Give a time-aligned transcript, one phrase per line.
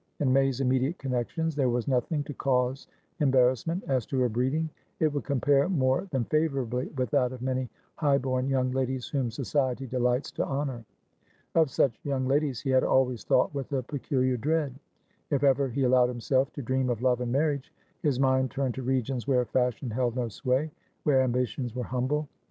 [0.19, 2.87] In May's immediate connections, there was nothing to cause
[3.19, 4.67] embarrassment; as to her breeding
[4.99, 9.29] it would compare more than favourably with that of many high born young ladies whom
[9.29, 10.83] Society delights to honour.
[11.53, 14.73] Of such young ladies he had always thought with a peculiar dread.
[15.29, 17.71] If ever he allowed himself to dream of love and marriage,
[18.01, 20.71] his mind turned to regions where fashion held no sway,
[21.03, 22.27] where ambitions were humble.